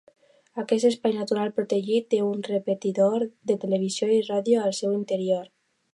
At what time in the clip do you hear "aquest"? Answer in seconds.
0.61-0.87